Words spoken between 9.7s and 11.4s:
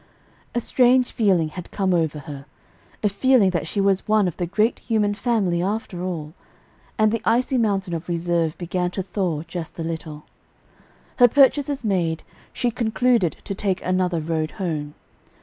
a little. Her